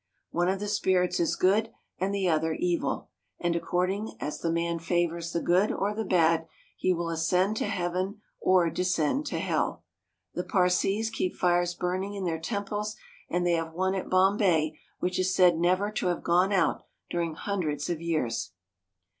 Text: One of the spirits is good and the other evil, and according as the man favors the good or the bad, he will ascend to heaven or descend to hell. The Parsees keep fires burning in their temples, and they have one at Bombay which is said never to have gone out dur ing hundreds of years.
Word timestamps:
One 0.31 0.49
of 0.49 0.59
the 0.59 0.67
spirits 0.67 1.19
is 1.19 1.35
good 1.35 1.69
and 1.99 2.11
the 2.11 2.27
other 2.27 2.53
evil, 2.53 3.09
and 3.39 3.55
according 3.55 4.15
as 4.19 4.39
the 4.39 4.51
man 4.51 4.79
favors 4.79 5.31
the 5.31 5.43
good 5.43 5.71
or 5.71 5.93
the 5.93 6.03
bad, 6.03 6.47
he 6.75 6.91
will 6.91 7.11
ascend 7.11 7.55
to 7.57 7.65
heaven 7.67 8.19
or 8.39 8.71
descend 8.71 9.27
to 9.27 9.37
hell. 9.37 9.83
The 10.33 10.43
Parsees 10.43 11.11
keep 11.11 11.35
fires 11.35 11.75
burning 11.75 12.15
in 12.15 12.25
their 12.25 12.39
temples, 12.39 12.95
and 13.29 13.45
they 13.45 13.53
have 13.53 13.73
one 13.73 13.93
at 13.93 14.09
Bombay 14.09 14.79
which 14.99 15.19
is 15.19 15.35
said 15.35 15.59
never 15.59 15.91
to 15.91 16.07
have 16.07 16.23
gone 16.23 16.51
out 16.51 16.81
dur 17.11 17.21
ing 17.21 17.35
hundreds 17.35 17.87
of 17.87 18.01
years. 18.01 18.53